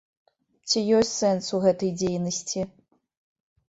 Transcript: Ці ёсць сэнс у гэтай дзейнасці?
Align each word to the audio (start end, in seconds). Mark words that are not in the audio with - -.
Ці 0.69 0.79
ёсць 1.01 1.13
сэнс 1.21 1.53
у 1.59 1.61
гэтай 1.69 1.95
дзейнасці? 2.01 2.69